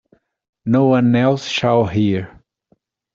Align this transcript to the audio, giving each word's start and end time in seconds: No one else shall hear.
No 0.65 0.85
one 0.87 1.15
else 1.15 1.45
shall 1.47 1.85
hear. 1.85 2.41